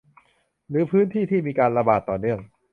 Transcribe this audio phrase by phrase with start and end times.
[0.69, 2.39] หรือพื้นที่ที่มีการระบาดต่อเนื่อง